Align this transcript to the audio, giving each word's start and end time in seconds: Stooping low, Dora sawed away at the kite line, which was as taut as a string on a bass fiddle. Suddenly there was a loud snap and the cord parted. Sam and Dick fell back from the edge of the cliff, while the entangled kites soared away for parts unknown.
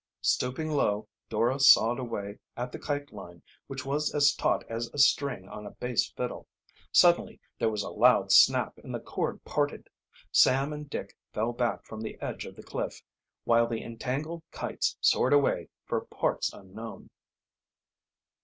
Stooping 0.23 0.71
low, 0.71 1.07
Dora 1.29 1.59
sawed 1.59 1.99
away 1.99 2.39
at 2.57 2.71
the 2.71 2.79
kite 2.79 3.13
line, 3.13 3.43
which 3.67 3.85
was 3.85 4.15
as 4.15 4.33
taut 4.33 4.63
as 4.67 4.89
a 4.95 4.97
string 4.97 5.47
on 5.47 5.67
a 5.67 5.75
bass 5.75 6.11
fiddle. 6.17 6.47
Suddenly 6.91 7.39
there 7.59 7.69
was 7.69 7.83
a 7.83 7.91
loud 7.91 8.31
snap 8.31 8.75
and 8.79 8.95
the 8.95 8.99
cord 8.99 9.43
parted. 9.45 9.91
Sam 10.31 10.73
and 10.73 10.89
Dick 10.89 11.15
fell 11.33 11.53
back 11.53 11.85
from 11.85 12.01
the 12.01 12.17
edge 12.19 12.47
of 12.47 12.55
the 12.55 12.63
cliff, 12.63 13.03
while 13.43 13.67
the 13.67 13.83
entangled 13.83 14.41
kites 14.49 14.97
soared 15.01 15.33
away 15.33 15.69
for 15.85 16.01
parts 16.05 16.51
unknown. 16.51 17.11